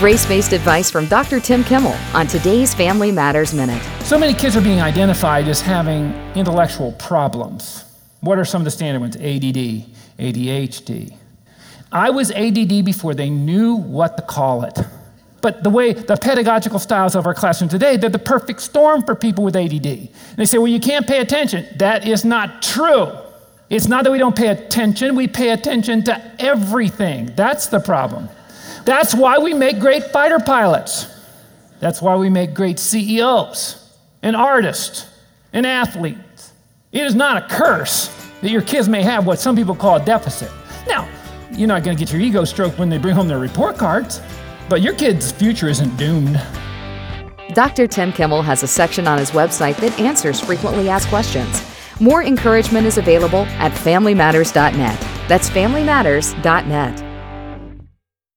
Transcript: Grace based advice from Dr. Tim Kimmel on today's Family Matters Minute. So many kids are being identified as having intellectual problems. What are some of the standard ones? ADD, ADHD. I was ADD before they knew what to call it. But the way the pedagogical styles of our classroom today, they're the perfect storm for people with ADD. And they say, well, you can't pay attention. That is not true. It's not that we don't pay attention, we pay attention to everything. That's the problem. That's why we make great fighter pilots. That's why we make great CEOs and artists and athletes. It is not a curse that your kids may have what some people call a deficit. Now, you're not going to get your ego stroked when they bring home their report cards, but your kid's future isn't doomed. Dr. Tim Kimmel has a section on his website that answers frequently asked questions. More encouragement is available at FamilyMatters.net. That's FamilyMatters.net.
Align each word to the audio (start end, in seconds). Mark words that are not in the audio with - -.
Grace 0.00 0.24
based 0.24 0.54
advice 0.54 0.90
from 0.90 1.04
Dr. 1.08 1.40
Tim 1.40 1.62
Kimmel 1.62 1.94
on 2.14 2.26
today's 2.26 2.72
Family 2.72 3.12
Matters 3.12 3.52
Minute. 3.52 3.82
So 4.02 4.18
many 4.18 4.32
kids 4.32 4.56
are 4.56 4.62
being 4.62 4.80
identified 4.80 5.46
as 5.46 5.60
having 5.60 6.14
intellectual 6.34 6.92
problems. 6.92 7.84
What 8.22 8.38
are 8.38 8.46
some 8.46 8.62
of 8.62 8.64
the 8.64 8.70
standard 8.70 9.00
ones? 9.00 9.16
ADD, 9.16 9.84
ADHD. 10.18 11.14
I 11.92 12.08
was 12.08 12.30
ADD 12.30 12.82
before 12.82 13.12
they 13.12 13.28
knew 13.28 13.74
what 13.74 14.16
to 14.16 14.22
call 14.22 14.64
it. 14.64 14.78
But 15.42 15.64
the 15.64 15.68
way 15.68 15.92
the 15.92 16.16
pedagogical 16.16 16.78
styles 16.78 17.14
of 17.14 17.26
our 17.26 17.34
classroom 17.34 17.68
today, 17.68 17.98
they're 17.98 18.08
the 18.08 18.18
perfect 18.18 18.62
storm 18.62 19.02
for 19.02 19.14
people 19.14 19.44
with 19.44 19.54
ADD. 19.54 19.84
And 19.84 20.08
they 20.36 20.46
say, 20.46 20.56
well, 20.56 20.68
you 20.68 20.80
can't 20.80 21.06
pay 21.06 21.20
attention. 21.20 21.66
That 21.76 22.08
is 22.08 22.24
not 22.24 22.62
true. 22.62 23.12
It's 23.68 23.86
not 23.86 24.04
that 24.04 24.12
we 24.12 24.18
don't 24.18 24.34
pay 24.34 24.48
attention, 24.48 25.14
we 25.14 25.28
pay 25.28 25.50
attention 25.50 26.04
to 26.04 26.32
everything. 26.38 27.34
That's 27.36 27.66
the 27.66 27.80
problem. 27.80 28.30
That's 28.84 29.14
why 29.14 29.38
we 29.38 29.54
make 29.54 29.78
great 29.78 30.04
fighter 30.04 30.38
pilots. 30.38 31.06
That's 31.80 32.02
why 32.02 32.16
we 32.16 32.28
make 32.28 32.54
great 32.54 32.78
CEOs 32.78 33.96
and 34.22 34.36
artists 34.36 35.06
and 35.52 35.66
athletes. 35.66 36.52
It 36.92 37.02
is 37.02 37.14
not 37.14 37.42
a 37.42 37.54
curse 37.54 38.08
that 38.42 38.50
your 38.50 38.62
kids 38.62 38.88
may 38.88 39.02
have 39.02 39.26
what 39.26 39.38
some 39.38 39.56
people 39.56 39.74
call 39.74 39.96
a 39.96 40.04
deficit. 40.04 40.50
Now, 40.86 41.08
you're 41.52 41.68
not 41.68 41.84
going 41.84 41.96
to 41.96 42.04
get 42.04 42.12
your 42.12 42.20
ego 42.20 42.44
stroked 42.44 42.78
when 42.78 42.88
they 42.88 42.98
bring 42.98 43.14
home 43.14 43.28
their 43.28 43.38
report 43.38 43.76
cards, 43.76 44.20
but 44.68 44.82
your 44.82 44.94
kid's 44.94 45.32
future 45.32 45.68
isn't 45.68 45.96
doomed. 45.96 46.40
Dr. 47.54 47.86
Tim 47.86 48.12
Kimmel 48.12 48.42
has 48.42 48.62
a 48.62 48.68
section 48.68 49.08
on 49.08 49.18
his 49.18 49.32
website 49.32 49.76
that 49.78 49.98
answers 49.98 50.40
frequently 50.40 50.88
asked 50.88 51.08
questions. 51.08 51.62
More 52.00 52.22
encouragement 52.22 52.86
is 52.86 52.96
available 52.96 53.44
at 53.58 53.72
FamilyMatters.net. 53.72 55.28
That's 55.28 55.50
FamilyMatters.net. 55.50 57.09